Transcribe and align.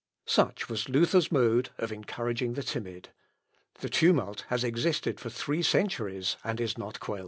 "Such 0.25 0.67
was 0.67 0.89
Luther's 0.89 1.31
mode 1.31 1.69
of 1.77 1.91
encouraging 1.91 2.53
the 2.53 2.63
timid. 2.63 3.09
The 3.81 3.89
tumult 3.89 4.45
has 4.47 4.63
existed 4.63 5.19
for 5.19 5.29
three 5.29 5.61
centuries 5.61 6.37
and 6.43 6.59
is 6.59 6.75
not 6.75 6.99
quelled! 6.99 7.19